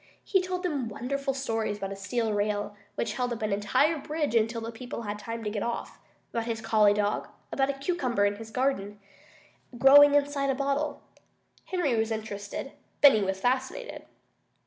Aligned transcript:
He 0.23 0.41
told 0.41 0.63
them 0.63 0.89
wonderful 0.89 1.35
stories 1.35 1.77
about 1.77 1.91
a 1.91 1.95
steel 1.95 2.33
rail 2.33 2.75
which 2.95 3.13
held 3.13 3.31
up 3.33 3.43
an 3.43 3.53
entire 3.53 3.99
bridge 3.99 4.33
until 4.33 4.59
the 4.61 4.71
people 4.71 5.03
had 5.03 5.19
time 5.19 5.43
to 5.43 5.49
get 5.51 5.61
off, 5.61 5.99
about 6.33 6.45
his 6.47 6.59
collie 6.59 6.95
dog, 6.95 7.27
about 7.51 7.69
a 7.69 7.73
cucumber 7.77 8.25
in 8.25 8.37
his 8.37 8.49
garden, 8.49 8.99
growing 9.77 10.15
inside 10.15 10.45
of 10.49 10.55
a 10.55 10.55
glass 10.57 10.73
bottle. 10.75 11.03
Henry 11.65 11.95
was 11.95 12.09
interested. 12.09 12.71
Benny 12.99 13.21
was 13.21 13.39
fascinated. 13.41 14.05